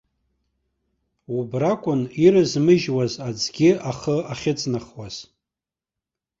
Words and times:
Убра 1.37 1.71
акәын 1.77 2.01
ирызмыжьоз 2.23 3.13
аӡгьы 3.27 3.69
ахы 3.89 4.15
ахьыҵнахуаз. 4.31 5.15